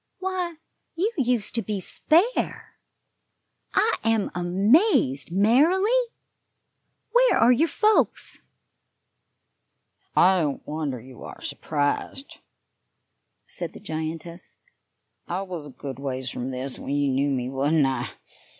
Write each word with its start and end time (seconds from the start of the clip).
Why, 0.17 0.55
you 0.95 1.11
used 1.15 1.53
to 1.53 1.61
be 1.61 1.79
spare. 1.79 2.79
I 3.75 3.97
am 4.03 4.31
amazed, 4.33 5.31
Marilly! 5.31 5.91
Where 7.11 7.37
are 7.37 7.51
your 7.51 7.67
folks?" 7.67 8.41
"I 10.15 10.41
don't 10.41 10.65
wonder 10.65 10.99
you 10.99 11.23
are 11.23 11.39
surprised," 11.39 12.39
said 13.45 13.73
the 13.73 13.79
giantess. 13.79 14.57
"I 15.27 15.43
was 15.43 15.67
a 15.67 15.69
good 15.69 15.99
ways 15.99 16.31
from 16.31 16.49
this 16.49 16.79
when 16.79 16.95
you 16.95 17.11
knew 17.11 17.29
me, 17.29 17.47
wasn't 17.51 17.85
I? 17.85 18.09